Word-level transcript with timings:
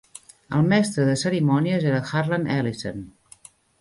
El 0.59 0.63
mestre 0.69 1.03
de 1.09 1.13
cerimònies 1.23 1.85
era 1.91 1.99
Harlan 2.21 2.49
Ellison. 2.57 3.05